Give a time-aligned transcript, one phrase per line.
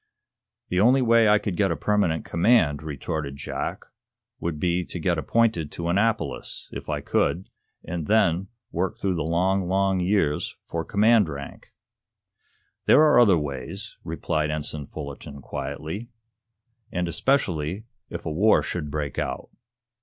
[0.69, 3.85] "The only way I could get a permanent command," retorted Jack,
[4.39, 7.51] "would be to get appointed to Annapolis, if I could,
[7.83, 11.71] and then work through the long, long years for command rank."
[12.87, 16.09] "There are other ways," replied Ensign Fullerton, quietly.
[16.91, 19.49] "And especially, if a war should break out.